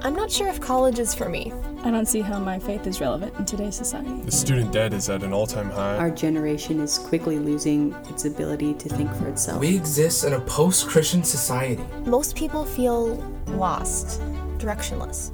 [0.00, 1.52] I'm not sure if college is for me.
[1.84, 4.22] I don't see how my faith is relevant in today's society.
[4.22, 5.96] The student debt is at an all time high.
[5.96, 9.60] Our generation is quickly losing its ability to think for itself.
[9.60, 11.84] We exist in a post Christian society.
[12.04, 13.16] Most people feel
[13.48, 14.20] lost,
[14.58, 15.30] directionless.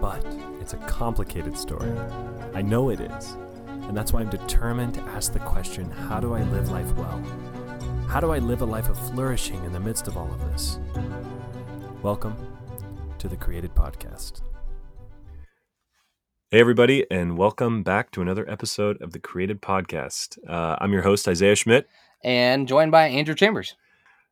[0.00, 0.24] But
[0.60, 1.92] it's a complicated story.
[2.54, 3.36] I know it is.
[3.66, 7.22] And that's why I'm determined to ask the question how do I live life well?
[8.08, 10.78] How do I live a life of flourishing in the midst of all of this?
[12.02, 12.36] Welcome
[13.18, 14.42] to the Created Podcast.
[16.50, 20.38] Hey, everybody, and welcome back to another episode of the Created Podcast.
[20.48, 21.88] Uh, I'm your host, Isaiah Schmidt.
[22.22, 23.74] And joined by Andrew Chambers.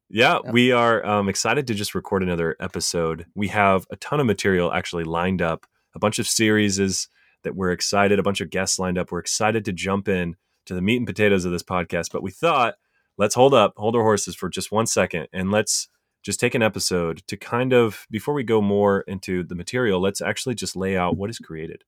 [0.08, 3.26] Yeah, we are um, excited to just record another episode.
[3.34, 7.08] We have a ton of material actually lined up, a bunch of series
[7.42, 9.10] that we're excited, a bunch of guests lined up.
[9.10, 12.30] We're excited to jump in to the meat and potatoes of this podcast, but we
[12.30, 12.76] thought,
[13.18, 15.88] let's hold up, hold our horses for just one second, and let's
[16.26, 20.20] just take an episode to kind of, before we go more into the material, let's
[20.20, 21.84] actually just lay out what is created.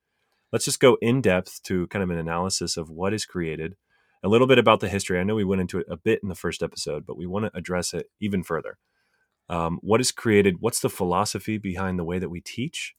[0.52, 3.74] Let's just go in depth to kind of an analysis of what is created,
[4.23, 5.18] a little bit about the history.
[5.18, 7.46] I know we went into it a bit in the first episode, but we want
[7.46, 8.79] to address it even further.
[9.48, 10.59] Um, what is created?
[10.60, 12.95] What's the philosophy behind the way that we teach?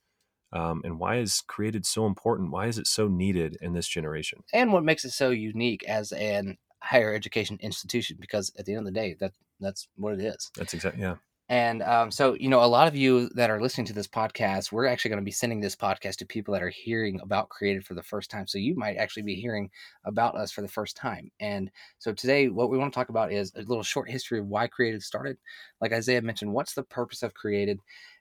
[0.51, 2.51] Um, and why is created so important?
[2.51, 4.43] Why is it so needed in this generation?
[4.53, 8.17] And what makes it so unique as an higher education institution?
[8.19, 10.51] Because at the end of the day, that that's what it is.
[10.57, 11.15] That's exactly yeah.
[11.49, 14.71] And um, so, you know, a lot of you that are listening to this podcast,
[14.71, 17.83] we're actually going to be sending this podcast to people that are hearing about Created
[17.85, 18.45] for the first time.
[18.45, 19.71] So you might actually be hearing
[20.05, 21.31] about us for the first time.
[21.39, 24.45] And so today, what we want to talk about is a little short history of
[24.45, 25.37] why Created started.
[25.81, 27.79] Like Isaiah mentioned, what's the purpose of Created,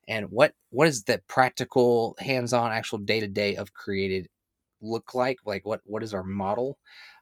[0.08, 4.28] and what what is the practical, hands-on, actual day-to-day of Created
[4.80, 5.38] look like?
[5.44, 6.78] Like what what is our model?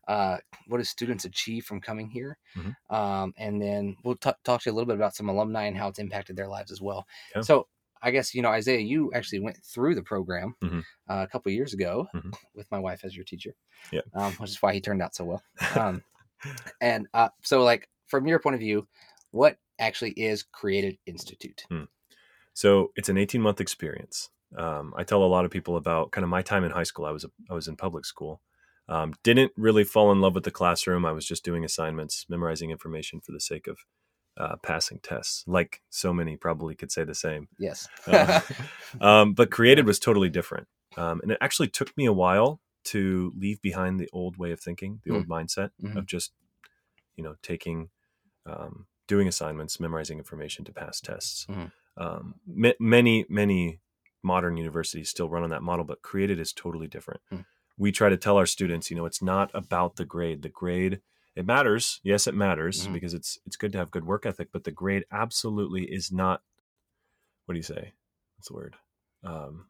[0.08, 2.38] Uh, what do students achieve from coming here?
[2.56, 2.94] Mm-hmm.
[2.94, 5.76] Um, and then we'll t- talk to you a little bit about some alumni and
[5.76, 7.06] how it's impacted their lives as well.
[7.34, 7.42] Yeah.
[7.42, 7.66] So
[8.02, 10.80] I guess, you know, Isaiah, you actually went through the program mm-hmm.
[11.08, 12.30] uh, a couple years ago mm-hmm.
[12.54, 13.54] with my wife as your teacher,
[13.92, 14.02] yeah.
[14.14, 15.42] Um, which is why he turned out so well.
[15.76, 16.02] Um,
[16.80, 18.86] and uh, so, like, from your point of view,
[19.30, 21.64] what actually is Created Institute?
[21.72, 21.88] Mm.
[22.52, 24.28] So it's an 18 month experience.
[24.56, 27.04] Um, I tell a lot of people about kind of my time in high school.
[27.04, 28.40] I was a, I was in public school,
[28.88, 31.04] um, didn't really fall in love with the classroom.
[31.04, 33.78] I was just doing assignments, memorizing information for the sake of
[34.36, 35.44] uh, passing tests.
[35.46, 37.48] Like so many probably could say the same.
[37.58, 37.88] Yes.
[38.06, 38.40] uh,
[39.00, 40.68] um, but created was totally different.
[40.96, 44.60] Um, and it actually took me a while to leave behind the old way of
[44.60, 45.16] thinking, the mm.
[45.16, 45.96] old mindset mm-hmm.
[45.96, 46.32] of just,
[47.16, 47.88] you know, taking,
[48.46, 51.46] um, doing assignments, memorizing information to pass tests.
[51.46, 52.34] Mm.
[52.78, 53.80] many, many
[54.22, 57.20] modern universities still run on that model, but created is totally different.
[57.32, 57.44] Mm
[57.78, 60.42] we try to tell our students, you know, it's not about the grade.
[60.42, 61.00] The grade
[61.36, 62.00] it matters.
[62.02, 62.94] Yes, it matters mm-hmm.
[62.94, 66.40] because it's it's good to have good work ethic, but the grade absolutely is not.
[67.44, 67.92] What do you say?
[68.36, 68.76] What's the word?
[69.22, 69.66] Um,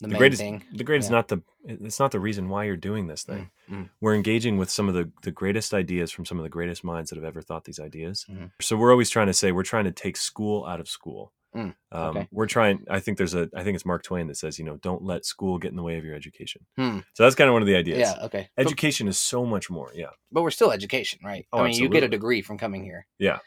[0.00, 0.62] the, the grade thing.
[0.70, 1.06] is the grade yeah.
[1.06, 3.50] is not the it's not the reason why you're doing this thing.
[3.70, 3.84] Mm-hmm.
[4.00, 7.10] We're engaging with some of the the greatest ideas from some of the greatest minds
[7.10, 8.26] that have ever thought these ideas.
[8.30, 8.46] Mm-hmm.
[8.60, 11.32] So we're always trying to say we're trying to take school out of school.
[11.56, 12.28] Mm, um.
[12.30, 12.84] We're trying.
[12.90, 13.48] I think there's a.
[13.54, 15.82] I think it's Mark Twain that says, you know, don't let school get in the
[15.82, 16.66] way of your education.
[16.76, 16.98] Hmm.
[17.14, 17.98] So that's kind of one of the ideas.
[17.98, 18.24] Yeah.
[18.24, 18.50] Okay.
[18.58, 19.90] Education but, is so much more.
[19.94, 20.10] Yeah.
[20.30, 21.46] But we're still education, right?
[21.52, 21.96] Oh, I mean, absolutely.
[21.96, 23.06] you get a degree from coming here.
[23.18, 23.38] Yeah.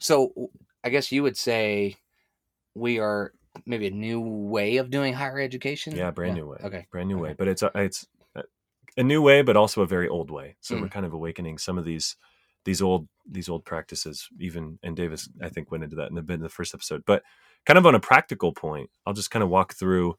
[0.00, 0.32] So
[0.82, 1.96] I guess you would say
[2.74, 3.32] we are
[3.66, 5.94] maybe a new way of doing higher education.
[5.94, 6.42] Yeah, brand yeah.
[6.42, 6.58] new way.
[6.64, 6.86] Okay.
[6.90, 7.22] Brand new okay.
[7.22, 8.06] way, but it's a, it's
[8.96, 10.56] a new way, but also a very old way.
[10.60, 10.82] So mm.
[10.82, 12.16] we're kind of awakening some of these
[12.64, 14.28] these old these old practices.
[14.38, 17.04] Even and Davis, I think, went into that in bit in the first episode.
[17.06, 17.22] But
[17.66, 20.16] kind of on a practical point, I'll just kind of walk through.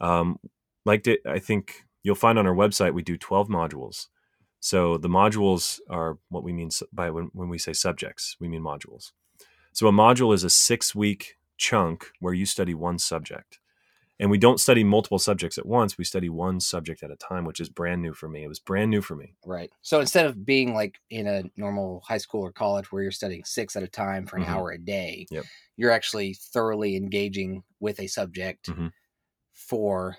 [0.00, 0.38] Um,
[0.84, 4.06] like I think you'll find on our website, we do twelve modules.
[4.60, 8.62] So the modules are what we mean by when, when we say subjects, we mean
[8.62, 9.12] modules.
[9.72, 13.59] So a module is a six week chunk where you study one subject
[14.20, 17.44] and we don't study multiple subjects at once we study one subject at a time
[17.44, 20.26] which is brand new for me it was brand new for me right so instead
[20.26, 23.82] of being like in a normal high school or college where you're studying six at
[23.82, 24.52] a time for an mm-hmm.
[24.52, 25.44] hour a day yep.
[25.76, 28.88] you're actually thoroughly engaging with a subject mm-hmm.
[29.54, 30.16] for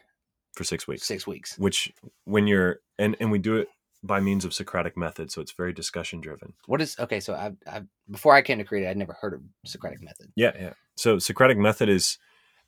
[0.53, 1.93] for six weeks six weeks which
[2.25, 3.69] when you're and and we do it
[4.03, 6.53] by means of Socratic method, so it's very discussion driven.
[6.65, 7.19] What is okay?
[7.19, 10.31] So I, I before I came to create, I'd never heard of Socratic method.
[10.35, 10.73] Yeah, yeah.
[10.95, 12.17] So Socratic method is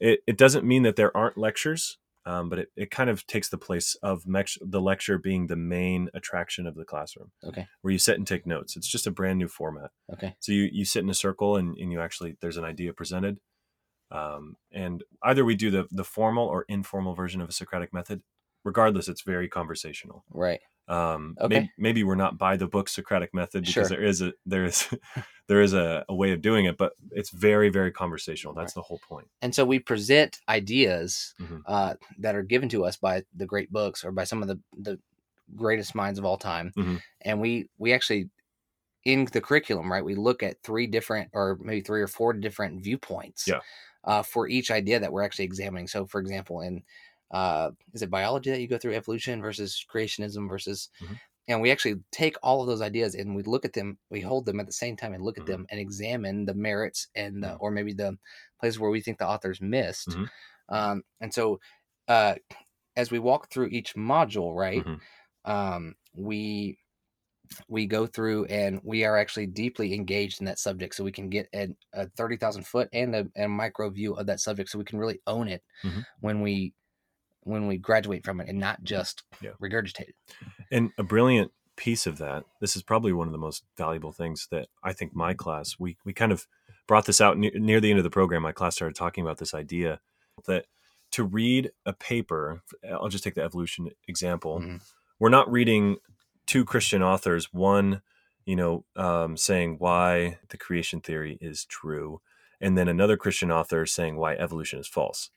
[0.04, 3.50] it, it doesn't mean that there aren't lectures, um, but it, it kind of takes
[3.50, 7.32] the place of the lecture being the main attraction of the classroom.
[7.44, 7.68] Okay.
[7.82, 8.76] Where you sit and take notes.
[8.76, 9.92] It's just a brand new format.
[10.12, 10.36] Okay.
[10.40, 13.40] So you, you sit in a circle and, and you actually, there's an idea presented.
[14.12, 18.22] Um, and either we do the, the formal or informal version of a Socratic method.
[18.66, 20.24] Regardless, it's very conversational.
[20.30, 20.62] Right.
[20.88, 21.56] Um, Okay.
[21.56, 23.98] maybe, maybe we're not by the book Socratic method because Sure.
[23.98, 24.88] there is a there is
[25.48, 28.54] there is a, a way of doing it, but it's very very conversational.
[28.54, 29.28] That's the whole point.
[29.42, 31.62] and so we present ideas Mhm.
[31.66, 34.60] uh, that are given to us by the great books or by some of the
[34.78, 35.00] the
[35.56, 37.02] greatest minds of all time Mhm.
[37.22, 38.30] and we we actually
[39.06, 42.82] in the curriculum right we look at three different or maybe three or four different
[42.84, 43.60] viewpoints Yeah.
[44.06, 46.84] uh, for each idea that we're actually examining so for example in
[47.34, 51.20] uh, is it biology that you go through evolution versus creationism versus Mhm.
[51.48, 54.46] and we actually take all of those ideas and we look at them we hold
[54.46, 55.48] them at the same time and look at Mhm.
[55.48, 57.58] them and examine the merits and the, Mhm.
[57.58, 58.18] or maybe the
[58.60, 60.30] places where we think the authors missed Mhm.
[60.70, 61.60] um, and so
[62.08, 62.36] uh,
[62.98, 65.02] as we walk through each module right Mhm.
[65.46, 66.80] um, we
[67.68, 71.30] we go through and we are actually deeply engaged in that subject so we can
[71.30, 74.86] get a, a 30,000 foot and a, a micro view of that subject so we
[74.86, 76.04] can really own it Mhm.
[76.22, 76.74] when we
[77.46, 79.52] when we graduate from it and not just Yeah.
[79.62, 80.16] regurgitate it
[80.72, 84.48] And a brilliant piece of that, this is probably one of the most valuable things
[84.52, 86.48] that I think my class, we, we kind of
[86.88, 88.42] brought this out near, near the end of the program.
[88.44, 90.00] My class started talking about this idea
[90.46, 90.66] that
[91.12, 92.62] to read a paper,
[92.92, 94.60] I'll just take the evolution example.
[94.60, 94.82] Mhm.
[95.20, 95.98] We're not reading
[96.46, 98.02] two Christian authors, one,
[98.46, 102.22] you know, um, saying why the creation theory is true,
[102.60, 105.30] and then another Christian author saying why evolution is false.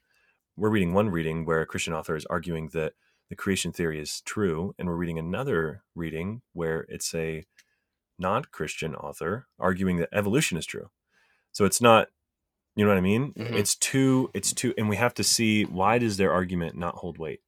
[0.57, 2.93] We're reading one reading where a Christian author is arguing that
[3.29, 7.45] the creation theory is true, and we're reading another reading where it's a
[8.17, 10.89] not Christian author arguing that evolution is true.
[11.51, 12.07] So it's not,
[12.75, 13.33] you know what I mean?
[13.33, 13.53] Mhm.
[13.53, 17.19] It's too, it's too, and we have to see why does their argument not hold
[17.19, 17.41] weight?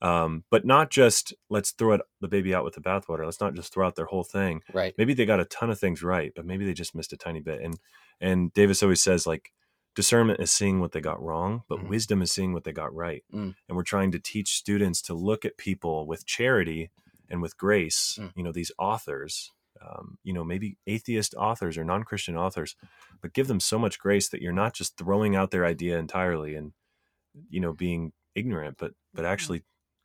[0.00, 3.24] Um, but not just let's throw it, the baby out with the bathwater.
[3.24, 4.62] Let's not just throw out their whole thing.
[4.72, 7.16] right Maybe they got a ton of things right, but maybe they just missed a
[7.16, 7.60] tiny bit.
[7.60, 7.78] And
[8.20, 9.52] and Davis always says like
[9.94, 11.88] discernment is seeing what they got wrong, but Mhm.
[11.88, 13.24] wisdom is seeing what they got right.
[13.32, 13.54] Mm.
[13.68, 16.90] And we're trying to teach students to look at people with charity
[17.28, 18.18] and with grace.
[18.20, 18.32] Mm.
[18.36, 19.50] You know, these authors,
[19.80, 22.76] um, you know, maybe atheist authors or non-Christian authors,
[23.20, 26.54] but give them so much grace that you're not just throwing out their idea entirely
[26.54, 26.72] and
[27.48, 29.62] you know being ignorant, but but actually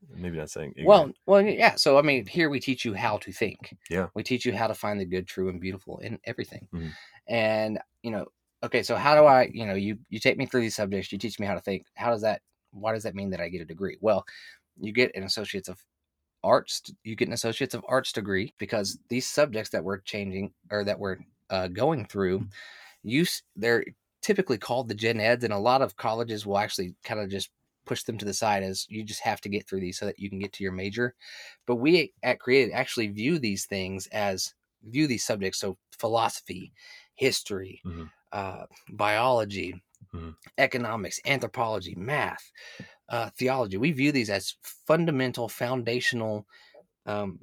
[0.10, 0.88] maybe not saying ignorant.
[0.88, 4.08] well well yeah so i mean here we teach you how to think Yeah.
[4.14, 6.92] we teach you how to find the good true and beautiful in everything Mhm.
[7.28, 8.28] and you know
[8.64, 11.18] okay so how do i you know you you take me through these subjects you
[11.18, 13.62] teach me how to think how does that why does that mean that i get
[13.62, 14.26] a degree well
[14.80, 15.84] you get an associates of
[16.44, 20.84] arts you get an associates of arts degree because these subjects that we're changing or
[20.84, 21.18] that we're
[21.50, 22.48] uh, going through
[23.04, 23.26] you
[23.56, 23.86] they're
[24.22, 27.50] typically called the gen eds and a lot of colleges will actually kind of just
[27.86, 30.20] push them to the side as you just have to get through these so that
[30.20, 31.16] you can get to your major
[31.66, 36.74] but we at created actually view these things as view these subjects so philosophy
[37.16, 38.10] history Mhm.
[38.32, 39.76] Uh, biology
[40.14, 40.38] Mhm.
[40.58, 42.52] economics anthropology math
[43.10, 46.48] uh, theology we view these as fundamental foundational
[47.06, 47.40] um,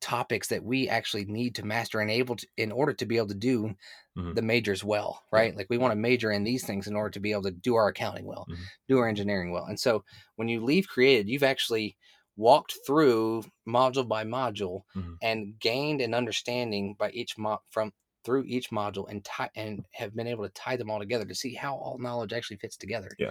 [0.00, 3.28] topics that we actually need to master and able to in order to be able
[3.28, 3.74] to do
[4.16, 4.36] Mhm.
[4.36, 7.20] the majors well right like we want to major in these things in order to
[7.20, 8.70] be able to do our accounting well Mhm.
[8.88, 10.04] do our engineering well and so
[10.36, 11.96] when you leave created you've actually
[12.36, 15.16] walked through module by module Mhm.
[15.22, 17.92] and gained an understanding by each mo- from
[18.26, 21.34] through each module and tie and have been able to tie them all together to
[21.34, 23.30] see how all knowledge actually fits together Yeah.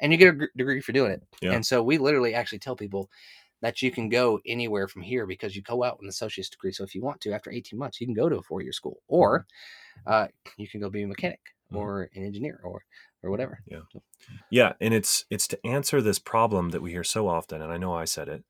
[0.00, 1.52] and you get a gr- degree for doing it Yeah.
[1.52, 3.08] and so we literally actually tell people
[3.62, 6.72] that you can go anywhere from here because you go out with an associate's degree.
[6.72, 9.00] So if you want to, after 18 months, you can go to a four-year school,
[9.06, 9.46] or
[10.04, 11.38] uh, you can go be a mechanic
[11.72, 11.76] Mhm.
[11.76, 12.84] or an engineer or
[13.22, 13.60] or whatever.
[13.66, 13.82] Yeah.
[14.50, 17.76] Yeah, and it's it's to answer this problem that we hear so often, and I
[17.76, 18.42] know I said it,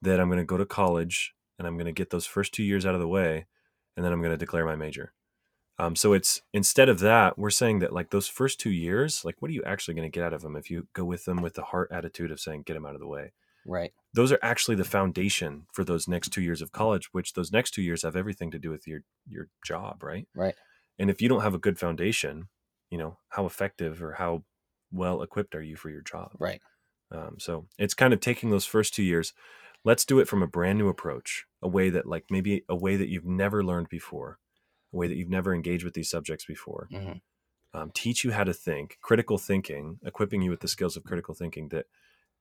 [0.00, 2.62] that I'm going to go to college and I'm going to get those first two
[2.64, 3.44] years out of the way,
[3.98, 5.12] and then I'm going to declare my major.
[5.78, 9.36] Um, so it's instead of that, we're saying that like those first two years, like
[9.40, 11.42] what are you actually going to get out of them if you go with them
[11.42, 13.32] with the heart attitude of saying get them out of the way?
[13.66, 13.92] Right.
[14.12, 17.72] Those are actually the foundation for those next two years of college, which those next
[17.72, 20.28] two years have everything to do with your your job, right?
[20.34, 20.54] Right.
[20.98, 22.48] And if you don't have a good foundation,
[22.90, 24.44] you know how effective or how
[24.92, 26.32] well equipped are you for your job?
[26.38, 26.60] Right.
[27.10, 29.32] Um, so it's kind of taking those first two years.
[29.84, 32.96] Let's do it from a brand new approach, a way that like maybe a way
[32.96, 34.38] that you've never learned before,
[34.94, 36.88] a way that you've never engaged with these subjects before.
[36.90, 37.20] Mhm.
[37.74, 41.34] Um, teach you how to think, critical thinking, equipping you with the skills of critical
[41.34, 41.86] thinking that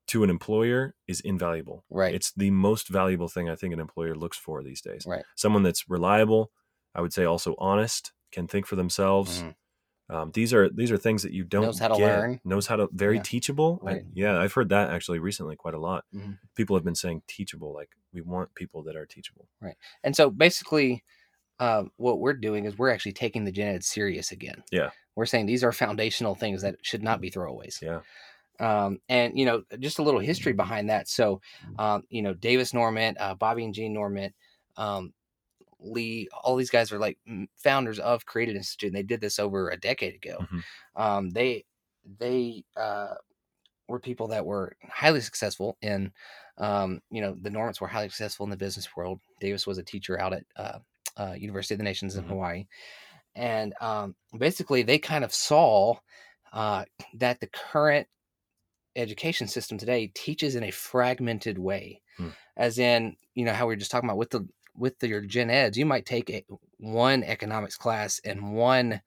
[0.08, 1.86] to an employer is invaluable.
[1.90, 2.14] Right.
[2.14, 5.06] It's the most valuable thing I think an employer looks for these days.
[5.08, 5.26] Right.
[5.36, 6.52] Someone that's reliable,
[6.94, 9.42] I would say also honest, can think for themselves.
[9.42, 9.56] Mhm.
[10.10, 12.20] Um, these are these are things that you don't Knows how to get.
[12.20, 12.42] learn.
[12.44, 13.22] knows how to very Yeah.
[13.24, 13.80] teachable.
[13.82, 14.06] I- Right.
[14.14, 16.04] yeah, I've heard that actually recently quite a lot.
[16.14, 16.38] Mhm.
[16.56, 19.48] People have been saying teachable, like we want people that are teachable.
[19.62, 21.04] Right and so basically,
[21.60, 24.64] um, what we're doing is we're actually taking the gen ed serious again.
[24.72, 24.90] Yeah.
[25.16, 27.82] We're saying these are foundational things that should not be throwaways.
[27.82, 28.00] Yeah.
[28.60, 31.08] Um, and you know, just a little history behind that.
[31.08, 31.42] So,
[31.78, 34.34] um, you know, Davis Normant, uh, Bobby and Jean Normant,
[34.78, 35.14] um,
[35.80, 37.18] Lee, all these guys are like
[37.58, 40.38] founders of Created Institute, and they did this over a decade ago.
[40.40, 40.64] Mhm.
[40.96, 41.66] Um, they
[42.20, 43.16] they uh,
[43.88, 46.12] were people that were highly successful in,
[46.58, 49.20] um, you know, the Normans were highly successful in the business world.
[49.40, 50.80] Davis was a teacher out at uh,
[51.18, 52.28] uh, University of the Nations in Mhm.
[52.28, 52.66] Hawaii,
[53.36, 55.96] and um, basically they kind of saw
[56.54, 58.08] uh, that the current
[58.96, 62.34] education system today teaches in a fragmented way, Hmm.
[62.58, 65.22] as in you know how we were just talking about with the with the, your
[65.22, 66.46] gen eds, you might take a,
[66.80, 69.02] one economics class and one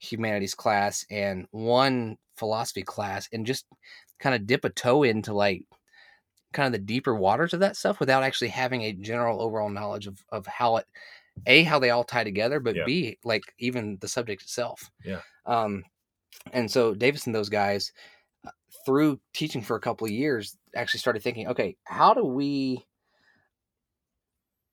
[0.00, 3.66] humanities class and one philosophy class and just
[4.20, 5.64] kind of dip a toe into like
[6.52, 10.06] kind of the deeper waters of that stuff without actually having a general overall knowledge
[10.06, 10.86] of, of how it
[11.46, 12.84] a how they all tie together but Yeah.
[12.84, 15.20] b like even the subject itself Yeah.
[15.46, 15.84] um
[16.52, 17.92] and so davis and those guys
[18.46, 18.50] uh,
[18.84, 22.86] through teaching for a couple of years actually started thinking okay how do we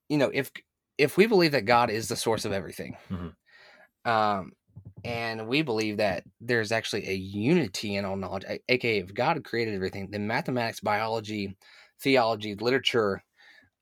[0.10, 0.52] you know if
[0.98, 3.34] if we believe that god is the source of everything Mhm.
[4.06, 4.54] um
[5.04, 9.74] and we believe that there's actually a unity in all knowledge aka if god created
[9.76, 11.56] everything then mathematics biology
[12.02, 13.24] theology literature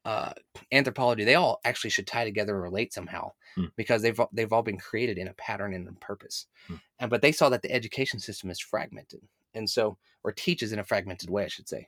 [0.07, 0.31] uh
[0.71, 3.65] anthropology they all actually should tie together and relate somehow Hmm.
[3.75, 6.75] because they've all- they've all been created in a pattern and a purpose Hmm.
[6.99, 9.21] and but they saw that the education system is fragmented
[9.53, 11.87] and so or teaches in a fragmented way i should say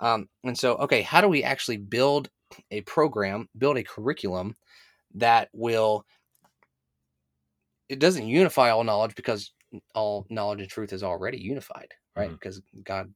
[0.00, 2.30] um, and so okay how do we actually build
[2.70, 4.56] a program build a curriculum
[5.14, 6.06] that will
[7.88, 9.52] it doesn't unify all knowledge because
[9.94, 12.34] all knowledge and truth is already unified right Mhm.
[12.34, 13.12] because god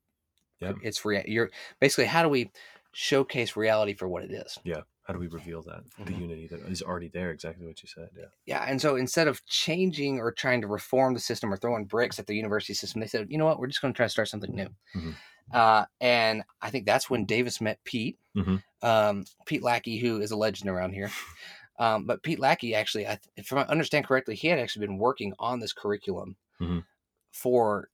[0.61, 0.76] Yep.
[0.82, 2.50] it's rea- you're basically how do we
[2.92, 4.82] showcase reality for what it is Yeah.
[5.04, 5.82] How do we reveal that?
[5.99, 6.20] The Mhm.
[6.20, 8.11] unity that is already there, exactly what you said.
[8.16, 8.26] Yeah.
[8.46, 12.18] yeah and so instead of changing or trying to reform the system or throwing bricks
[12.18, 14.11] at the university system they said you know what we're just going to try to
[14.11, 15.16] start something new Mhm.
[15.52, 18.62] uh, and i think that's when davis met pete Mhm.
[18.82, 21.11] um, pete lackey who is a legend around here
[21.78, 25.34] um, but pete lackey actually I, if i understand correctly he had actually been working
[25.38, 26.84] on this curriculum Mhm.
[27.32, 27.88] for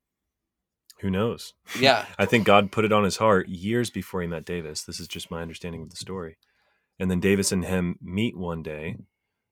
[1.01, 1.55] Who knows?
[1.79, 4.83] yeah I think God put it on his heart years before he met Davis.
[4.83, 6.39] This is just my understanding of the story.
[6.99, 8.97] And then Davis and him meet one day.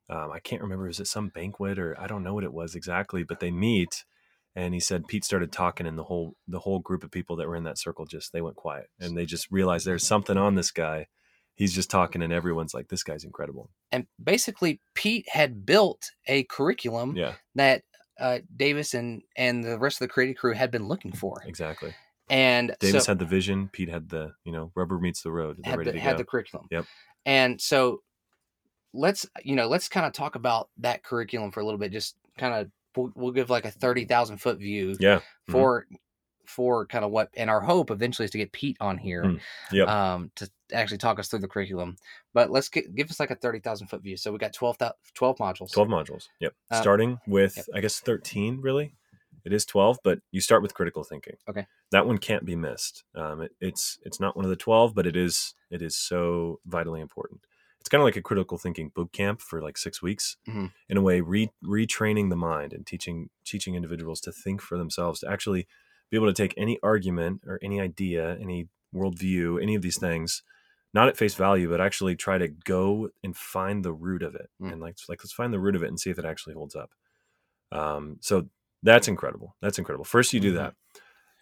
[0.09, 2.75] Um, I can't remember, is it some banquet or I don't know what it was
[2.75, 4.05] exactly, but they meet
[4.55, 7.47] and he said Pete started talking and the whole the whole group of people that
[7.49, 10.55] were in that circle just they went quiet and they just realized there's something on
[10.55, 11.07] this guy.
[11.55, 13.71] He's just talking and everyone's like, This guy's incredible.
[13.93, 17.83] and basically pete had built a curriculum Yeah, that
[18.19, 21.95] uh, davis and and the rest of the creative crew had been looking for exactly.
[22.29, 25.59] and Davis so, had the vision, Pete had the, you know, rubber meets the road.
[25.63, 26.67] They're had the, had the curriculum.
[26.71, 26.87] Yep.
[27.25, 28.03] And so
[28.93, 31.93] let's you know let's kind of talk about that curriculum for a little bit.
[31.93, 35.21] Just kind of we'll, we'll give like a thirty thousand foot view yeah.
[35.49, 35.87] For
[36.47, 39.25] for kind of what and our hope eventually is to get Pete on here.
[39.25, 39.41] Mm.
[39.73, 39.89] Yep.
[39.89, 41.97] Um, to actually talk us through the curriculum,
[42.35, 44.17] but let's get, give us like a thirty thousand foot view.
[44.17, 44.77] So we got 12,
[45.15, 45.73] 12 modules.
[45.73, 46.29] 12 modules.
[46.41, 46.55] Yep.
[46.71, 47.67] Um, Starting with, yep.
[47.75, 48.95] I guess, 13, really.
[49.45, 51.37] It is 12, but you start with critical thinking.
[51.49, 51.67] Okay.
[51.93, 53.05] That one can't be missed.
[53.15, 56.59] Um, it, it's it's not one of the 12, but it is it is so
[56.67, 57.43] vitally important.
[57.79, 60.73] It's kind of like a critical thinking boot camp for like six weeks, Mhm.
[60.89, 65.21] in a way, re, retraining the mind and teaching teaching individuals to think for themselves,
[65.21, 65.69] to actually
[66.11, 70.43] be able to take any argument or any idea, any worldview, any of these things,
[70.95, 74.49] not at face value, but actually try to go and find the root of it.
[74.61, 74.73] Mm.
[74.73, 76.75] And like, like, let's find the root of it and see if it actually holds
[76.75, 76.91] up.
[77.73, 78.49] Um, so
[78.83, 79.57] that's incredible.
[79.61, 80.05] That's incredible.
[80.05, 80.57] First, you do Mhm.
[80.57, 80.75] that,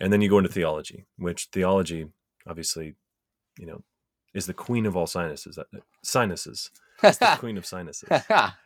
[0.01, 2.07] and then you go into theology, which theology,
[2.47, 2.95] obviously,
[3.59, 3.83] you know,
[4.33, 5.59] is the queen of all sinuses.
[5.59, 5.65] uh,
[6.03, 6.71] Sinuses.
[7.03, 8.09] It's the queen of sinuses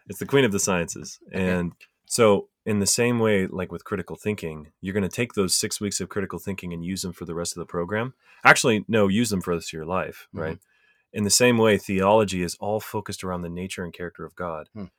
[0.07, 1.73] it's the queen of the sciences and
[2.07, 5.81] so in the same way like with critical thinking you're going to take those six
[5.81, 8.13] weeks of critical thinking and use them for the rest of the program
[8.45, 10.41] actually no use them for the rest of your life Mhm.
[10.41, 10.59] right
[11.13, 14.69] in the same way theology is all focused around the nature and character of god
[14.75, 14.91] Hmm.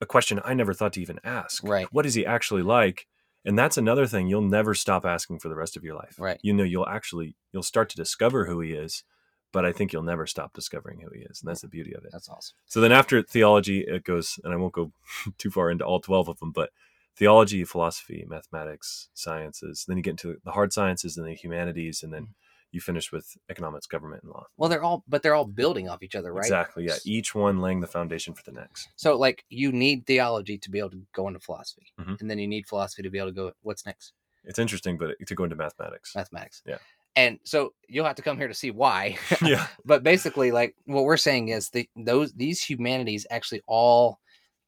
[0.00, 1.88] a question i never thought to even ask Right.
[1.92, 3.06] what is he actually like
[3.44, 6.38] and that's another thing you'll never stop asking for the rest of your life Right.
[6.42, 9.04] you know you'll actually you'll start to discover who he is
[9.50, 12.04] but i think you'll never stop discovering who he is and that's the beauty of
[12.04, 12.56] it That's awesome.
[12.66, 14.92] so then after theology, it goes, and I won't go
[15.38, 16.70] too far into all 12 of them, but
[17.18, 19.84] theology, philosophy, mathematics, sciences.
[19.86, 22.28] Then you get into the hard sciences and the humanities, and then
[22.70, 24.44] you finish with economics, government, and law.
[24.56, 26.44] Well, they're all, but they're all building off each other, right?
[26.44, 26.84] Exactly.
[26.86, 26.96] Yeah.
[27.04, 28.88] Each one laying the foundation for the next.
[28.96, 32.20] So, like, you need theology to be able to go into philosophy, Mhm.
[32.20, 33.52] and then you need philosophy to be able to go.
[33.62, 34.12] What's next?
[34.44, 36.14] It's interesting, but to go into mathematics.
[36.14, 36.62] Mathematics.
[36.66, 36.78] Yeah.
[37.16, 39.18] And so you'll have to come here to see why.
[39.42, 39.66] yeah.
[39.84, 44.20] but basically, like what we're saying is the those these humanities actually all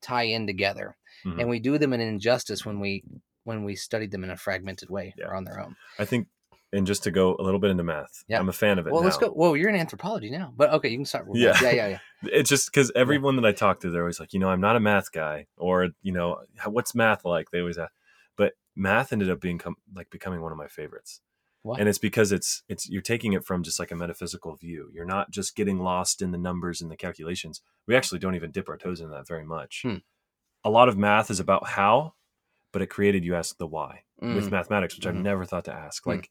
[0.03, 1.41] tie in together, Mhm.
[1.41, 3.03] and we do them an injustice when we
[3.45, 5.27] when we study them in a fragmented way Yeah.
[5.27, 5.75] or on their own.
[5.99, 6.29] I think
[6.73, 8.39] and just to go a little bit into math, Yeah.
[8.39, 8.93] I'm a fan of it.
[8.93, 9.31] Well, let's go.
[9.31, 11.27] Whoa, you're in anthropology now, but okay, you can start.
[11.33, 11.57] Yeah.
[11.61, 11.99] yeah, yeah, yeah.
[12.33, 14.77] It's just because everyone that I talk to, they're always like, you know, I'm not
[14.77, 17.51] a math guy, or you know, what's math like?
[17.51, 17.93] They always ask.
[18.37, 21.21] But math ended up being com- like becoming one of my favorites,
[21.63, 21.79] Why?
[21.81, 24.91] and it's because it's it's you're taking it from just like a metaphysical view.
[24.93, 27.63] You're not just getting lost in the numbers and the calculations.
[27.89, 29.81] We actually don't even dip our toes in that very much.
[29.83, 29.97] Hmm.
[30.65, 32.15] A lot of math is about how,
[32.73, 34.51] but it created you ask the why with Mm.
[34.51, 35.23] mathematics, which I've Mhm.
[35.23, 36.05] never thought to ask.
[36.05, 36.11] Hmm.
[36.11, 36.31] Like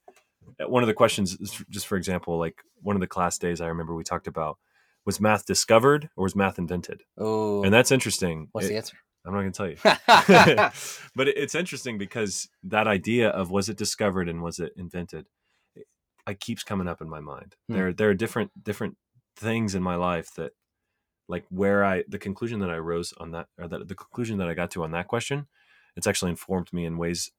[0.60, 3.62] uh, one of the questions, is- just for example, like one of the class days
[3.62, 4.58] I remember we talked about
[5.06, 7.04] was math discovered or was math invented?
[7.18, 8.50] Oh, And that's interesting.
[8.52, 8.98] what's It- the answer?
[9.26, 9.78] I'm not going to tell you.
[11.16, 15.28] but it- it's interesting because that idea of was it discovered and was it invented,
[15.76, 15.88] it,
[16.28, 17.56] it keeps coming up in my mind.
[17.68, 17.74] Hmm.
[17.74, 18.98] There, there are different different
[19.36, 20.52] things in my life that,
[21.30, 24.50] like where I the conclusion that I rose on that or that the conclusion that
[24.50, 25.48] I got to on that question,
[25.96, 27.32] it's actually informed me in ways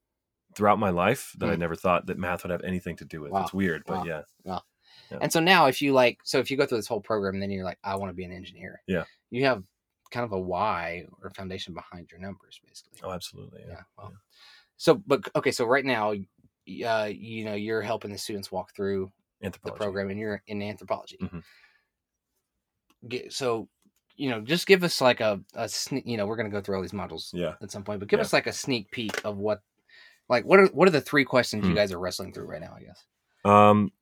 [0.56, 1.60] throughout my life that I Hmm.
[1.60, 3.32] never thought that math would have anything to do with.
[3.32, 3.42] Wow.
[3.42, 4.04] It's weird, but Wow.
[4.04, 4.58] yeah, Yeah.
[5.20, 7.50] And so now, if you like, so if you go through this whole program, then
[7.50, 8.80] you're like, I want to be an engineer.
[8.86, 9.04] Yeah.
[9.30, 9.62] You have
[10.12, 12.98] kind of a why or foundation behind your numbers, basically.
[13.04, 13.74] oh, absolutely, yeah.
[13.74, 13.82] yeah.
[13.98, 14.12] Well,
[14.76, 19.10] so, but okay, so right now, uh, you know, you're helping the students walk through
[19.40, 21.18] the program, and you're in anthropology.
[21.20, 21.42] Mhm.
[23.08, 23.68] Get, so,
[24.20, 26.60] you know, just give us like a, a sne- you know, we're going to go
[26.60, 27.54] through all these models Yeah.
[27.62, 28.24] at some point, but give Yeah.
[28.24, 29.62] us like a sneak peek of what,
[30.28, 31.76] like, what are what are the three questions you Hmm.
[31.76, 32.74] guys are wrestling through right now?
[32.76, 33.04] I guess.
[33.44, 33.92] Um,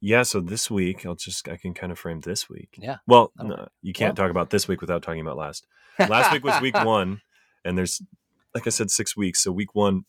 [0.00, 0.22] yeah.
[0.24, 2.70] So this week, I'll just I can kind of frame this week.
[2.78, 2.96] Yeah.
[3.06, 4.26] Well, no, you can't Well.
[4.26, 5.66] talk about this week without talking about last.
[5.98, 7.20] Last week was week one,
[7.64, 8.02] and there's,
[8.54, 9.42] like I said, six weeks.
[9.42, 10.04] So week one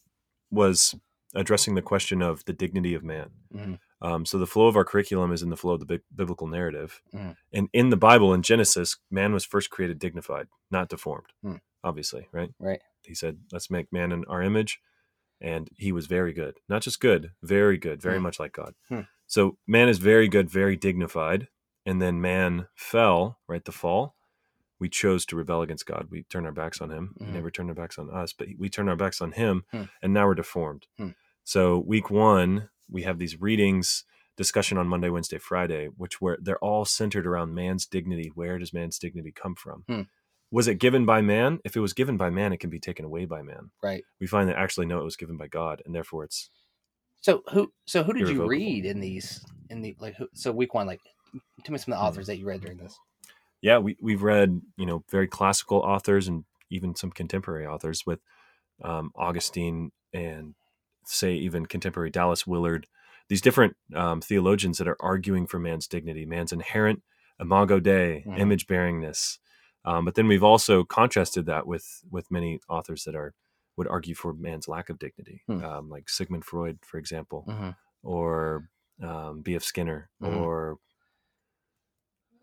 [0.50, 0.96] was
[1.36, 3.32] addressing the question of the dignity of man.
[3.54, 3.80] Mhm.
[4.02, 6.48] Um, so the flow of our curriculum is in the flow of the big biblical
[6.48, 7.38] narrative, Mhm.
[7.54, 11.28] and in the Bible, in Genesis, man was first created dignified, not deformed.
[11.42, 11.56] Hmm.
[11.84, 12.54] Obviously, right?
[12.60, 12.82] Right.
[13.04, 14.82] He said, "Let's make man in our image,"
[15.42, 18.24] and he was very good, not just good, very good, very Hmm.
[18.24, 18.76] much like God.
[18.90, 19.02] Hmm.
[19.28, 21.48] So man is very good, very dignified,
[21.86, 23.40] and then man fell.
[23.48, 24.16] Right, the fall.
[24.80, 26.10] We chose to rebel against God.
[26.12, 27.16] We turned our backs on Him.
[27.20, 27.26] Mhm.
[27.28, 29.84] He never turned our backs on us, but we turned our backs on Him, Hmm.
[30.02, 30.88] and now we're deformed.
[30.98, 31.10] Hmm.
[31.44, 34.06] So week one, we have these readings,
[34.38, 38.32] discussion on Monday, Wednesday, Friday, which were they're all centered around man's dignity.
[38.34, 39.84] Where does man's dignity come from?
[39.88, 40.02] Hmm.
[40.52, 41.60] Was it given by man?
[41.66, 43.72] If it was given by man, it can be taken away by man.
[43.82, 44.04] Right.
[44.22, 46.50] We find that actually no, it was given by God, and therefore it's
[47.22, 50.74] So who so who did you read in these in the like who, so week
[50.74, 51.02] one like
[51.64, 52.08] tell me some of the Hmm.
[52.08, 52.96] authors that you read during this.
[53.62, 58.20] yeah, we we've read you know very classical authors and even some contemporary authors with
[58.84, 60.54] um, Augustine and
[61.06, 62.88] say even contemporary Dallas Willard,
[63.30, 67.02] these different um, theologians that are arguing for man's dignity, man's inherent
[67.40, 68.40] imago Dei, Mhm.
[68.40, 69.40] image bearingness.
[69.86, 73.34] Um, but then we've also contrasted that with with many authors that are
[73.76, 75.64] would argue for man's lack of dignity, Hmm.
[75.66, 77.70] um, like Sigmund Freud, for example, Mm-hmm.
[78.04, 78.70] or
[79.02, 79.64] um, B.F.
[79.64, 80.38] Skinner, Mhm.
[80.40, 80.78] or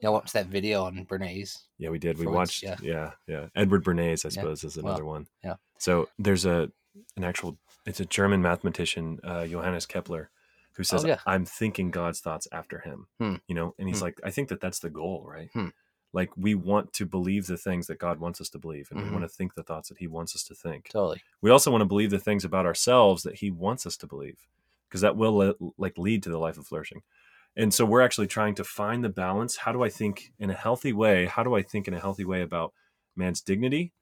[0.02, 1.58] Y'all watched that video on Bernays.
[1.76, 2.18] Yeah, we did.
[2.18, 2.62] We watched.
[2.62, 2.76] yeah.
[2.82, 3.12] Yeah.
[3.26, 4.30] yeah, Edward Bernays, I Yeah.
[4.30, 5.26] suppose, is Well, another one.
[5.44, 5.56] yeah.
[5.78, 6.72] So there's a
[7.16, 7.58] an actual.
[7.86, 10.30] It's a German mathematician, uh, Johannes Kepler,
[10.74, 11.18] who says, Oh, yeah.
[11.26, 13.36] "I'm thinking God's thoughts after him." Hmm.
[13.48, 14.04] You know, and he's Hmm.
[14.06, 15.50] like, "I think that that's the goal, right?
[15.52, 15.68] Hmm.
[16.12, 19.10] Like we want to believe the things that God wants us to believe, and we
[19.10, 20.88] want to think the thoughts that He wants us to think.
[20.88, 21.22] Totally.
[21.40, 24.48] We also want to believe the things about ourselves that He wants us to believe,
[24.88, 27.02] because that will le- like lead to the life of flourishing."
[27.56, 29.56] And so we're actually trying to find the balance.
[29.58, 31.26] How do I think in a healthy way?
[31.26, 32.72] How do I think in a healthy way about
[33.16, 33.92] man's dignity?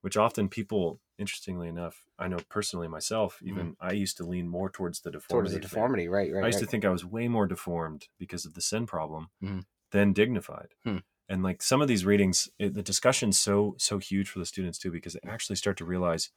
[0.00, 4.70] Which often people, interestingly enough, I know personally myself, even I used to lean more
[4.70, 5.50] towards the deformity.
[5.50, 6.44] Towards the deformity, right, right.
[6.44, 6.64] I used right.
[6.64, 9.64] to think I was way more deformed because of the sin problem Mhm.
[9.90, 10.74] than dignified.
[10.84, 10.98] Hmm.
[11.28, 14.78] And like some of these readings, it, the discussion's so so huge for the students
[14.78, 16.30] too because they actually start to realize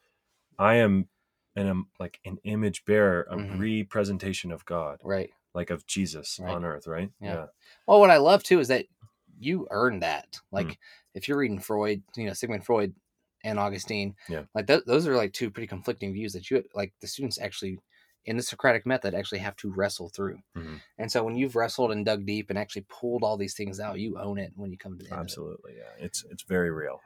[0.60, 1.08] I am
[1.56, 3.60] and I'm like an image bearer, a Mhm.
[3.60, 5.32] representation of God, right.
[5.54, 6.54] like of Jesus Right.
[6.56, 7.12] on earth, right?
[7.22, 7.48] Yeah.
[7.88, 8.86] Well, what I love too is that
[9.40, 10.40] you earn that.
[10.52, 10.78] Like, Mm.
[11.14, 12.94] if you're reading Freud, you know Sigmund Freud
[13.44, 14.44] and Augustine, Yeah.
[14.56, 17.80] like th- those are like two pretty conflicting views that you like the students actually
[18.26, 20.38] in the Socratic method actually have to wrestle through.
[20.56, 20.80] Mhm.
[21.00, 24.00] And so when you've wrestled and dug deep and actually pulled all these things out,
[24.00, 25.14] you own it when you come to the end.
[25.14, 25.22] of it.
[25.24, 25.92] Absolutely, yeah.
[26.06, 27.02] It's it's very real.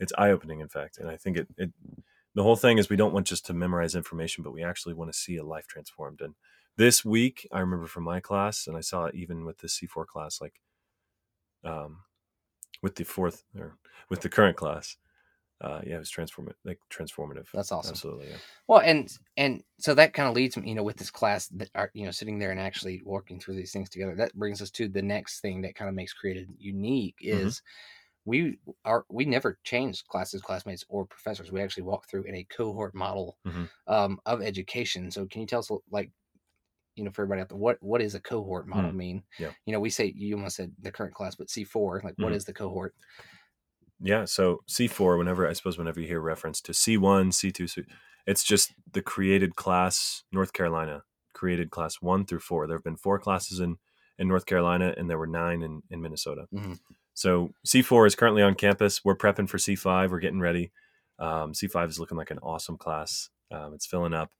[0.00, 1.70] It's eye opening, in fact, and I think it it
[2.34, 5.10] the whole thing is we don't want just to memorize information, but we actually want
[5.12, 6.20] to see a life transformed.
[6.20, 6.34] And
[6.76, 9.86] this week, I remember from my class, and I saw it even with the C
[9.86, 10.60] four class, like
[11.64, 12.02] um,
[12.82, 13.76] with the fourth or
[14.10, 14.96] with the current class.
[15.60, 16.56] Uh, yeah, it was transformative.
[16.64, 17.48] Like transformative.
[17.52, 17.90] That's awesome.
[17.90, 18.28] Absolutely.
[18.30, 18.38] Yeah.
[18.68, 21.70] Well, and and so that kind of leads me, you know, with this class that
[21.74, 24.14] are you know sitting there and actually working through these things together.
[24.16, 27.50] That brings us to the next thing that kind of makes created unique Mhm.
[27.50, 27.62] is
[28.26, 31.52] we are we never changed classes, classmates, or professors.
[31.52, 33.66] We actually walk through in a cohort model Mhm.
[33.88, 35.10] um, of education.
[35.10, 36.12] So can you tell us like
[36.94, 39.22] you know, for everybody out there, what what is a cohort model mean?
[39.38, 39.52] yeah.
[39.66, 42.32] You know, we say you almost said the current class, but C four, like what
[42.32, 42.44] Mhm.
[42.46, 42.94] the cohort?
[44.00, 44.24] Yeah.
[44.24, 47.84] So C4, whenever I suppose whenever you hear reference to C1, C2,
[48.26, 52.66] it's just the created class, North Carolina, created class one through four.
[52.66, 53.76] There have been four classes in,
[54.18, 56.46] in North Carolina and there were nine in, in Minnesota.
[56.52, 56.78] Mhm.
[57.14, 59.04] So C4 is currently on campus.
[59.04, 60.10] We're prepping for C5.
[60.10, 60.72] We're getting ready.
[61.18, 63.30] Um, C5 is looking like an awesome class.
[63.50, 64.30] Um, it's filling up,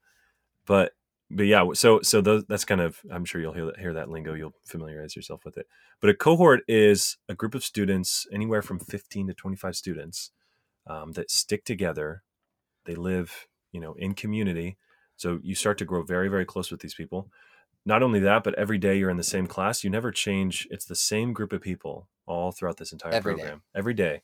[0.66, 0.92] but
[1.30, 4.08] but yeah, so so those, that's kind of I'm sure you'll hear that, hear that
[4.10, 4.34] lingo.
[4.34, 5.66] You'll familiarize yourself with it.
[6.00, 10.30] But a cohort is a group of students, anywhere from 15 to 25 students,
[10.86, 12.22] um, that stick together.
[12.84, 14.76] They live, you know, in community.
[15.16, 17.30] So you start to grow very very close with these people.
[17.84, 19.84] Not only that, but every day you're in the same class.
[19.84, 20.66] You never change.
[20.70, 23.40] It's the same group of people all throughout this entire Every day.
[23.42, 23.62] program.
[23.76, 24.22] Every day,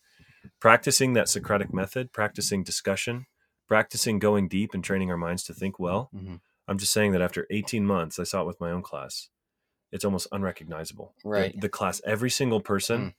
[0.61, 3.27] practicing that Socratic method, practicing discussion,
[3.69, 6.11] practicing going deep and training our minds to think well.
[6.15, 6.41] Mhm.
[6.69, 9.29] I'm just saying that after 18 months, I saw it with my own class.
[9.91, 11.15] It's almost unrecognizable.
[11.25, 11.59] Right.
[11.61, 13.01] The, class, every single person.
[13.01, 13.15] Mm.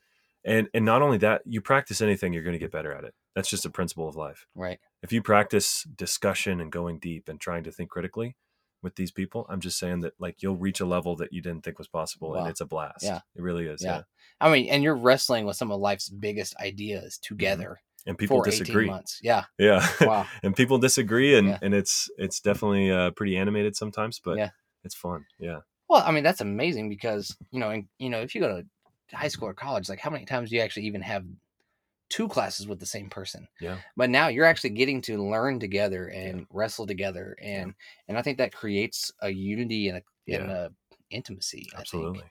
[0.46, 3.14] And and not only that, you practice anything, you're going to get better at it.
[3.34, 4.46] That's just a principle of life.
[4.56, 4.80] Right.
[5.02, 8.36] If you practice discussion and going deep and trying to think critically
[8.82, 11.64] with these people, I'm just saying that like you'll reach a level that you didn't
[11.64, 12.42] think was possible Wow.
[12.42, 13.04] and it's a blast.
[13.04, 13.22] Yeah.
[13.36, 13.82] It really is.
[13.82, 13.98] Yeah.
[13.98, 14.02] Yeah.
[14.42, 18.88] I mean, and you're wrestling with some of life's biggest ideas together And people disagree.
[18.88, 19.20] months.
[19.24, 19.46] Yeah.
[19.58, 19.88] Yeah.
[20.02, 20.28] Wow.
[20.44, 21.60] and people disagree and Yeah.
[21.62, 24.50] and it's it's definitely uh, pretty animated sometimes, but Yeah.
[24.84, 25.26] it's fun.
[25.40, 25.60] Yeah.
[25.88, 28.62] Well, I mean, that's amazing because, you know, and, you know, if you go
[29.10, 31.24] to high school or college, like how many times do you actually even have
[32.10, 33.48] two classes with the same person?
[33.62, 33.78] Yeah.
[33.96, 37.38] But now you're actually getting to learn together and wrestle together.
[37.42, 37.74] And,
[38.08, 40.72] and I think that creates a unity and a, and a
[41.10, 41.68] intimacy.
[41.74, 41.80] I think.
[41.82, 42.24] absolutely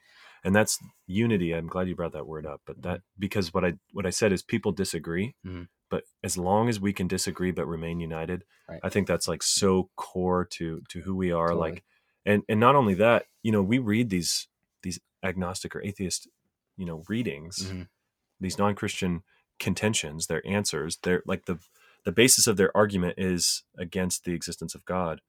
[0.43, 3.73] and that's unity i'm glad you brought that word up but that because what i
[3.91, 5.67] what i said is people disagree Mhm.
[5.89, 8.79] but as long as we can disagree but remain united Right.
[8.83, 11.71] i think that's like so core to to who we are Totally.
[11.71, 11.83] like
[12.25, 14.47] and and not only that you know we read these
[14.81, 16.27] these agnostic or atheist
[16.77, 17.87] you know readings Mhm.
[18.39, 19.23] these non-christian
[19.59, 21.59] contentions their answers they're like the
[22.03, 25.21] the basis of their argument is against the existence of god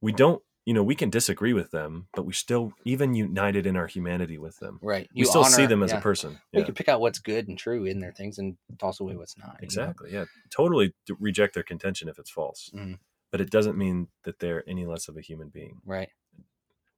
[0.00, 3.76] we don't you know we can disagree with them but we still even united in
[3.76, 5.08] our humanity with them Right.
[5.14, 5.98] we still see them as yeah.
[5.98, 8.56] a person We yeah can pick out what's good and true in their things and
[8.78, 9.46] toss away what's not.
[9.48, 9.64] you know?
[9.64, 12.98] exactly yeah totally reject their contention if it's false Mhm.
[13.30, 16.10] but it doesn't mean that they're any less of a human being Right.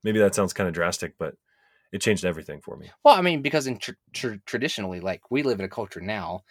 [0.02, 1.34] maybe that sounds kind of drastic but
[1.92, 5.42] it changed everything for me Well, I mean, because in tr- tr- traditionally, like we
[5.44, 6.42] live in a culture now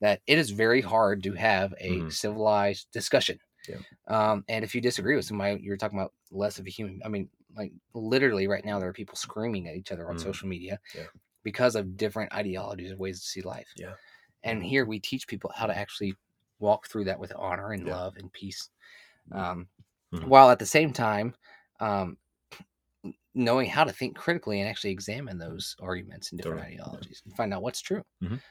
[0.00, 2.12] that it is very hard to have a Mhm.
[2.12, 3.40] civilized discussion.
[3.66, 3.82] Yeah.
[4.08, 7.00] Um, and if you disagree with somebody, you're talking about less of a human.
[7.04, 10.18] I mean, like literally right now, there are people screaming at each other on Mhm.
[10.18, 11.06] social media Yeah.
[11.42, 13.76] because of different ideologies and ways to see life.
[13.76, 13.96] Yeah.
[14.44, 16.14] And here we teach people how to actually
[16.60, 17.88] walk through that with honor and Yeah.
[17.88, 18.70] love and peace.
[19.32, 19.68] Um,
[20.12, 20.32] Mhm.
[20.32, 21.36] While at the same time,
[21.80, 22.18] um,
[23.34, 27.34] knowing how to think critically and actually examine those arguments and different Totally, ideologies and
[27.36, 28.04] find out what's true.
[28.20, 28.42] Mhm.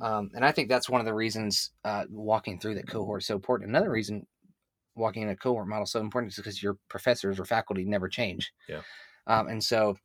[0.00, 3.26] Um, and I think that's one of the reasons uh, walking through that cohort is
[3.26, 3.70] so important.
[3.70, 4.26] Another reason
[4.96, 8.52] walking in a cohort model so important is because your professors or faculty never change.
[8.68, 8.82] Yeah.
[9.26, 9.96] Um, and so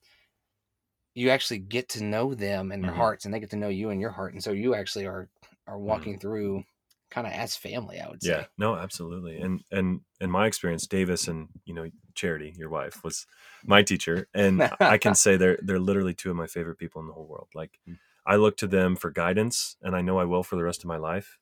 [1.14, 2.96] you actually get to know them and their Mhm.
[2.96, 4.34] hearts, and they get to know you and your heart.
[4.34, 5.30] And so you actually are
[5.68, 6.04] are Mm-hmm.
[6.04, 6.64] walking through
[7.10, 8.30] kind of as family, I would say.
[8.30, 13.04] yeah no absolutely and and in my experience davis and you know charity your wife
[13.04, 13.26] was
[13.66, 17.08] my teacher and i can say they're they're literally two of my favorite people in
[17.08, 18.00] the whole world like Mm.
[18.26, 20.88] i look to them for guidance and i know i will for the rest of
[20.88, 21.40] my life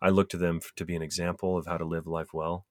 [0.00, 2.66] i look to them to be an example of how to live life well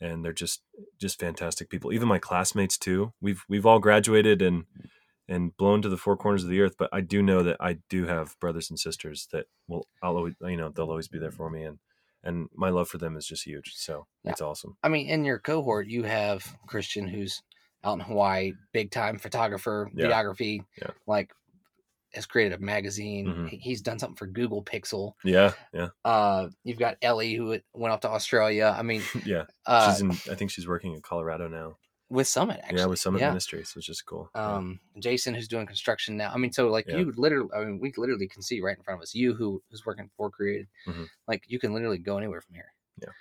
[0.00, 0.62] and they're just
[0.98, 4.64] just fantastic people even my classmates too we've we've all graduated and
[5.28, 7.78] and blown to the four corners of the earth but i do know that i
[7.88, 11.30] do have brothers and sisters that will i'll always you know they'll always be there
[11.30, 11.78] for me and
[12.22, 14.32] and my love for them is just huge so Yeah.
[14.32, 17.42] it's awesome I mean, in your cohort, you have Christian who's
[17.84, 20.06] out in Hawaii, big time photographer, Yeah.
[20.06, 20.90] videography, Yeah.
[21.06, 21.32] like
[22.14, 23.26] has created a magazine.
[23.26, 23.48] Mhm.
[23.60, 25.12] He's done something for Google Pixel.
[25.24, 28.74] yeah yeah Uh, you've got Ellie who went off to Australia.
[28.76, 31.76] I mean, yeah uh, she's in i think she's working in colorado now
[32.10, 32.78] with Summit actually.
[32.78, 33.28] yeah with summit Yeah.
[33.30, 34.56] ministries which is cool Yeah.
[34.56, 36.30] Um, Jason who's doing construction now.
[36.32, 36.98] I mean, so like Yeah.
[36.98, 39.14] you literally, I mean, we literally can see right in front of us.
[39.14, 41.08] You who who's working for Created, Mhm.
[41.26, 42.72] like you can literally go anywhere from here.
[43.02, 43.12] Yeah.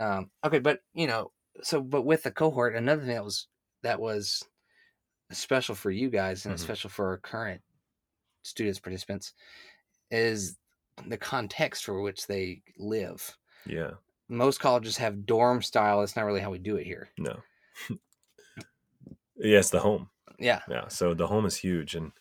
[0.00, 0.30] Um.
[0.44, 1.30] Okay, but you know,
[1.62, 3.46] so but with the cohort, another thing that was
[3.82, 4.42] that was
[5.30, 6.66] special for you guys and it's Mhm.
[6.66, 7.62] special for our current
[8.44, 9.34] students participants
[10.10, 10.58] is
[11.08, 13.36] the context for which they live.
[13.66, 13.90] yeah
[14.28, 16.00] Most colleges have dorm style.
[16.00, 17.08] That's not really how we do it here.
[17.18, 17.42] no
[19.36, 20.60] yes the home Yeah.
[20.68, 22.12] yeah so the home is huge and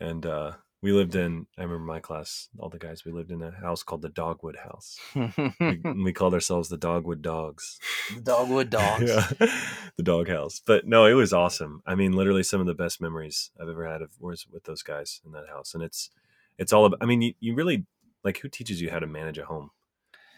[0.00, 1.46] and uh we lived in.
[1.58, 3.04] I remember my class, all the guys.
[3.04, 4.98] We lived in a house called the Dogwood House.
[5.14, 7.78] we, we called ourselves the Dogwood Dogs.
[8.14, 9.10] The Dogwood dogs.
[9.10, 9.28] yeah,
[9.96, 10.60] the dog house.
[10.64, 11.82] But no, it was awesome.
[11.86, 14.82] I mean, literally some of the best memories I've ever had of was with those
[14.82, 15.74] guys in that house.
[15.74, 16.10] And it's
[16.58, 16.98] it's all about.
[17.02, 17.86] I mean, you, you really
[18.24, 19.70] like who teaches you how to manage a home,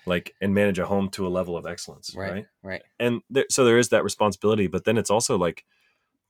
[0.07, 2.33] like and manage a home to a level of excellence, Right.
[2.33, 2.47] right?
[2.63, 2.83] Right.
[2.99, 5.65] And there, so there is that responsibility, but then it's also like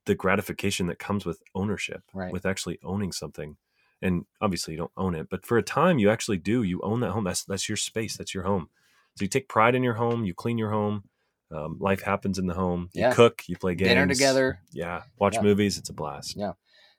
[0.07, 2.33] the gratification that comes with ownership, Right.
[2.33, 3.57] with actually owning something.
[4.03, 6.63] And obviously, you don't own it, but for a time, you actually do.
[6.63, 7.25] You own that home.
[7.25, 8.17] That's that's your space.
[8.17, 8.69] That's your home.
[9.17, 10.25] So you take pride in your home.
[10.25, 11.05] You clean your home.
[11.51, 12.89] Um, life happens in the home.
[12.93, 13.13] You Yeah.
[13.13, 13.43] cook.
[13.49, 13.89] You play games.
[13.89, 14.61] Dinner together.
[14.73, 15.03] Yeah.
[15.19, 15.43] Watch Yeah.
[15.43, 15.77] movies.
[15.79, 16.37] It's a blast.
[16.37, 16.53] Yeah.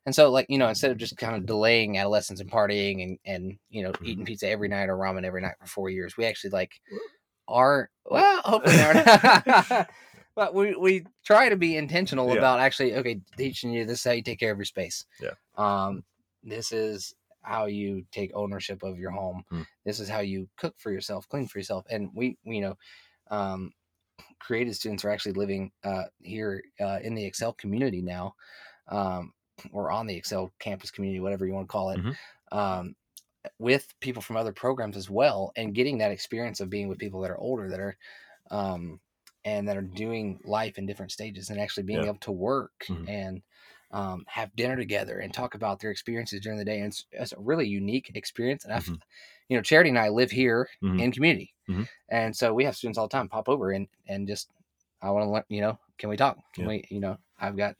[0.06, 3.20] And so, like you know, instead of just kind of delaying adolescence and partying and
[3.26, 4.06] and you know Mm-hmm.
[4.06, 6.74] eating pizza every night or ramen every night for four years, we actually like
[7.48, 9.90] are well, hopefully not.
[10.36, 12.40] but we we try to be intentional Yeah.
[12.40, 15.06] about actually okay teaching you this is how you take care of your space.
[15.22, 15.32] Yeah.
[15.58, 16.04] Um,
[16.44, 19.44] this is how you take ownership of your home.
[19.50, 19.64] Hmm.
[19.86, 22.78] This is how you cook for yourself, clean for yourself, and we we, you know.
[23.30, 23.74] Um,
[24.40, 28.36] creative students are actually living uh, here uh, in the Excel community now,
[28.90, 29.34] um,
[29.72, 32.18] or on the Excel campus community, whatever you want to call it, Mhm.
[32.52, 32.96] um,
[33.60, 37.22] with people from other programs as well, and getting that experience of being with people
[37.22, 37.98] that are older that are,
[38.52, 39.02] um,
[39.46, 42.06] and that are doing life in different stages, and actually being Yeah.
[42.06, 43.08] able to work Mhm.
[43.08, 43.44] and
[43.92, 46.78] um, have dinner together and talk about their experiences during the day.
[46.78, 48.66] And it's, it's a really unique experience.
[48.66, 49.02] And I, Mhm.
[49.50, 51.00] you know, Charity and I live here Mhm.
[51.00, 51.88] in community, Mhm.
[52.10, 54.50] and so we have students all the time pop over and and just
[55.02, 55.44] I want to learn.
[55.50, 56.38] You know, can we talk?
[56.54, 56.70] Can Yeah.
[56.70, 56.86] we?
[56.90, 57.76] You know, I've got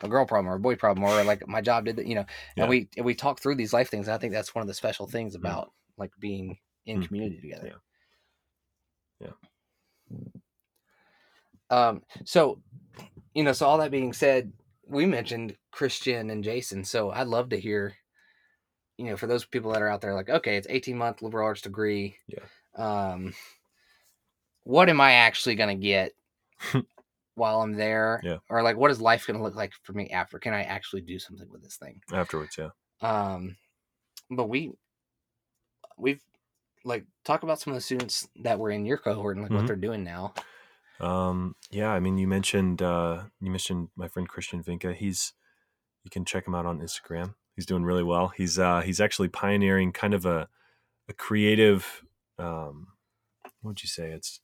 [0.00, 2.06] a girl problem or a boy problem or like my job did that.
[2.06, 2.64] You know, Yeah.
[2.64, 4.08] and we and we talk through these life things.
[4.08, 5.40] And I think that's one of the special things Mhm.
[5.40, 7.06] about like being in Mhm.
[7.06, 7.80] community together.
[9.20, 9.28] Yeah.
[10.10, 10.30] Yeah.
[11.70, 12.02] Um.
[12.24, 12.60] So,
[13.34, 14.52] you know, so all that being said,
[14.88, 16.84] we mentioned Christian and Jason.
[16.84, 17.96] So I'd love to hear.
[18.96, 21.46] You know, for those people that are out there, like, okay, it's eighteen month liberal
[21.46, 22.16] arts degree.
[22.26, 22.42] Yeah.
[22.76, 23.32] Um.
[24.64, 26.12] What am I actually gonna get
[27.36, 28.20] while I'm there?
[28.24, 28.38] Yeah.
[28.50, 30.38] Or like, what is life gonna look like for me after?
[30.40, 32.00] Can I actually do something with this thing?
[32.12, 32.70] Afterwards, yeah.
[33.00, 33.56] um
[34.30, 34.72] but we
[35.96, 36.20] we've
[36.84, 39.56] like talk about some of the students that were in your cohort and like Mhm.
[39.56, 40.34] what they're doing now
[41.00, 44.94] Um, yeah, I mean, you mentioned uh, you mentioned my friend Christian Vinca.
[44.94, 45.32] He's
[46.04, 47.34] you can check him out on Instagram.
[47.54, 48.28] He's doing really well.
[48.28, 50.48] He's uh, he's actually pioneering kind of a
[51.08, 52.04] a creative.
[52.38, 52.88] Um,
[53.60, 54.10] what would you say?
[54.10, 54.40] It's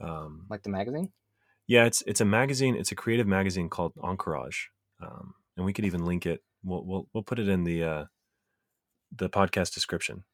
[0.00, 1.12] um, like the magazine
[1.66, 2.76] yeah, it's it's a magazine.
[2.76, 4.70] It's a creative magazine called Encourage,
[5.02, 6.42] um, and we could even link it.
[6.62, 8.04] We'll we'll, we'll put it in the uh,
[9.14, 10.24] the podcast description.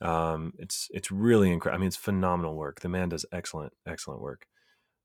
[0.00, 1.78] Um, it's it's really incredible.
[1.78, 2.80] I mean, it's phenomenal work.
[2.80, 4.46] The man does excellent excellent work.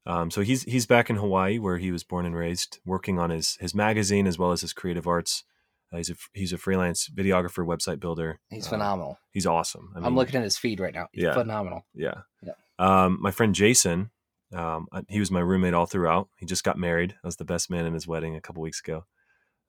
[0.07, 3.29] Um, so he's he's back in Hawaii where he was born and raised, working on
[3.29, 5.43] his his magazine as well as his creative arts.
[5.91, 8.39] Uh, he's a he's a freelance videographer, website builder.
[8.49, 9.91] he's Uh, phenomenal He's awesome.
[9.95, 11.33] I mean, am looking at his feed right now he's Yeah.
[11.33, 12.21] phenomenal yeah.
[12.41, 12.53] Yeah.
[12.79, 14.11] Um, my friend Jason,
[14.53, 16.29] um, uh, he was my roommate all throughout.
[16.37, 17.15] He just got married.
[17.23, 19.05] I was the best man in his wedding a couple weeks ago.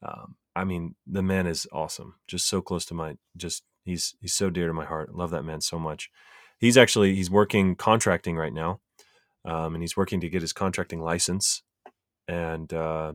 [0.03, 2.14] Um, I mean, the man is awesome.
[2.29, 5.14] Just so close to my, just he's he's so dear to my heart.
[5.14, 6.11] Love that man so much.
[6.59, 8.81] He's actually he's working contracting right now,
[9.44, 11.62] um, and he's working to get his contracting license.
[12.27, 13.12] And uh,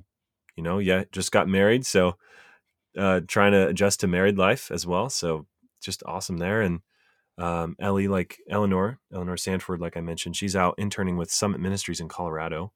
[0.55, 2.17] you know, yeah, just got married, so
[2.97, 5.09] uh, trying to adjust to married life as well.
[5.09, 5.47] So
[5.81, 6.62] just awesome there.
[6.62, 6.81] And
[7.38, 11.99] um, Ellie, like Eleanor, Eleanor Sanford, like I mentioned, she's out interning with Summit Ministries
[11.99, 12.71] in Colorado,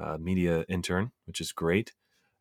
[0.00, 1.92] uh, media intern, which is great.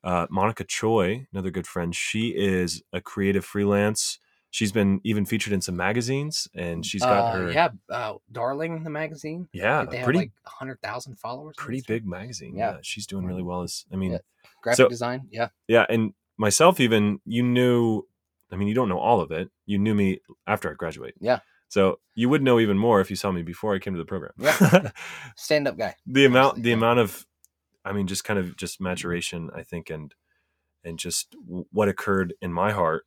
[0.04, 4.20] Uh, Monica Choi, another good friend, she is a creative freelance.
[4.56, 8.86] She's been even featured in some magazines, and she's got uh, her yeah uh, darling
[8.86, 12.56] the magazine yeah, they have pretty like 100000 followers pretty big magazine.
[12.56, 12.76] Yeah.
[12.76, 12.78] Yeah.
[12.82, 13.64] she's doing really well.
[13.64, 14.20] As I mean, Yeah.
[14.62, 18.04] graphic So- design yeah yeah, and myself even you knew.
[18.50, 19.50] I mean, you don't know all of it.
[19.66, 21.16] You knew me after I graduated.
[21.20, 21.40] Yeah.
[21.68, 24.06] So you would know even more if you saw me before I came to the
[24.06, 24.32] program.
[24.38, 24.92] Yeah.
[25.36, 27.26] stand up guy the amount the amount of
[27.84, 30.14] i mean just kind of just maturation i think and
[30.86, 31.36] and just
[31.78, 33.04] what occurred in my heart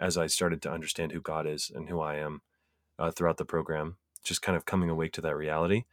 [0.00, 2.40] as i started to understand who god is and who i am
[2.98, 5.84] uh, throughout the program just kind of coming awake to that reality.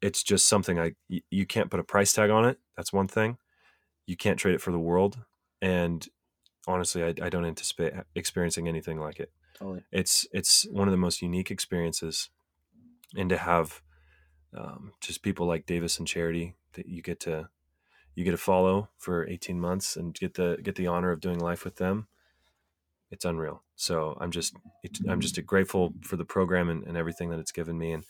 [0.00, 3.08] It's just something i y- you can't put a price tag on it that's one
[3.08, 3.38] thing.
[4.06, 5.18] You can't trade it for the world
[5.60, 6.06] and
[6.66, 9.30] honestly i, I don't anticipate experiencing anything like it.
[9.58, 9.82] Totally.
[9.90, 12.30] It's it's one of the most unique experiences
[13.16, 13.82] and to have
[14.56, 17.48] um, just people like davis and charity that you get to
[18.14, 21.38] you get to follow for 18 months and get the get the honor of doing
[21.38, 22.08] life with them
[23.12, 27.30] it's unreal so i'm just it, i'm just grateful for the program and, and everything
[27.30, 28.04] that it's given me and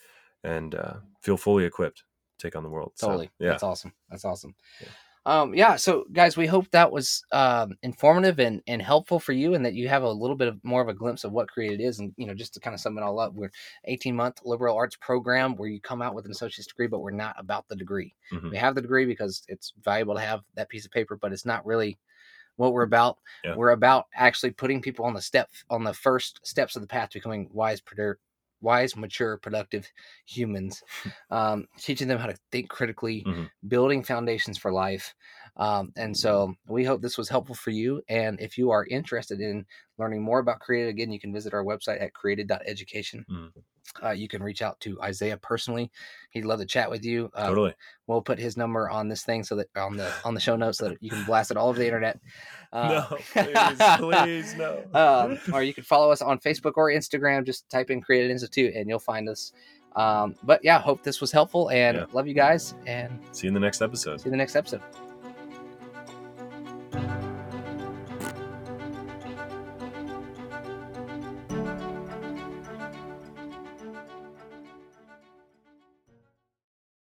[0.45, 1.99] and uh, feel fully equipped
[2.39, 4.89] to take on the world So, totally yeah that's awesome that's awesome Yeah.
[5.25, 5.77] um, yeah.
[5.77, 9.75] So, guys, we hope that was um, informative and, and helpful for you, and that
[9.75, 12.01] you have a little bit of more of a glimpse of what created is.
[12.01, 13.53] And you know, just to kind of sum it all up, we're
[13.85, 17.13] 18 month liberal arts program where you come out with an associate's degree, but we're
[17.13, 18.13] not about the degree.
[18.33, 18.51] Mhm.
[18.51, 21.47] We have the degree because it's valuable to have that piece of paper, but it's
[21.47, 21.99] not really
[22.57, 23.19] what we're about.
[23.45, 23.55] Yeah.
[23.57, 27.11] We're about actually putting people on the step on the first steps of the path
[27.11, 28.17] to becoming wise, produ-
[28.61, 29.91] wise, mature, productive
[30.27, 30.83] humans,
[31.31, 33.51] um, teaching them how to think critically, Mhm.
[33.69, 35.15] building foundations for life.
[35.57, 38.03] Um, and so we hope this was helpful for you.
[38.09, 39.67] And if you are interested in
[39.99, 43.27] learning more about Created, again, you can visit our website at created.education.
[43.31, 43.53] Mhm.
[44.03, 45.91] Uh, you can reach out to Isaiah personally.
[46.31, 47.31] He'd love to chat with you.
[47.35, 47.75] Uh, totally.
[48.07, 50.79] We'll put his number on this thing so that on the on the show notes
[50.79, 52.19] so that you can blast it all over the internet.
[52.73, 53.19] Uh, no,
[53.99, 54.83] please, please, no.
[54.95, 57.45] um, or you can follow us on Facebook or Instagram.
[57.45, 59.53] Just type in Created Institute and you'll find us.
[59.95, 62.07] Um, but yeah, hope this was helpful and Yeah.
[62.15, 64.21] love you guys and See you in the next episode.
[64.21, 64.81] see you in the next episode.